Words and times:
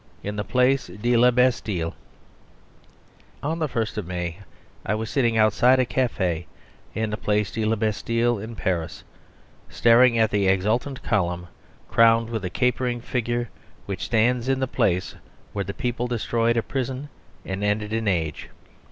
In 0.23 0.35
the 0.35 0.43
Place 0.43 0.87
de 0.87 1.15
La 1.15 1.29
Bastille 1.29 1.93
On 3.43 3.59
the 3.59 3.67
first 3.67 3.99
of 3.99 4.07
May 4.07 4.39
I 4.83 4.95
was 4.95 5.11
sitting 5.11 5.37
outside 5.37 5.79
a 5.79 5.85
café 5.85 6.47
in 6.95 7.11
the 7.11 7.17
Place 7.17 7.51
de 7.51 7.63
la 7.65 7.75
Bastille 7.75 8.39
in 8.39 8.55
Paris 8.55 9.03
staring 9.69 10.17
at 10.17 10.31
the 10.31 10.47
exultant 10.47 11.03
column, 11.03 11.45
crowned 11.87 12.31
with 12.31 12.43
a 12.43 12.49
capering 12.49 12.99
figure, 12.99 13.49
which 13.85 14.05
stands 14.05 14.49
in 14.49 14.59
the 14.59 14.65
place 14.65 15.13
where 15.53 15.65
the 15.65 15.71
people 15.71 16.07
destroyed 16.07 16.57
a 16.57 16.63
prison 16.63 17.09
and 17.45 17.63
ended 17.63 17.93
an 17.93 18.07
age. 18.07 18.49